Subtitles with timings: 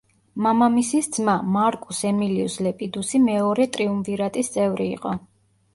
[0.43, 5.17] მამამისის ძმა, მარკუს ემილიუს ლეპიდუსი მეორე ტრიუმვირატის წევრი იყო.